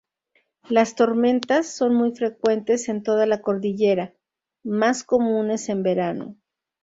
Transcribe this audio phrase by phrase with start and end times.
[0.67, 4.15] Las tormentas son muy frecuentes en toda la cordillera,
[4.63, 6.37] más comunes en verano.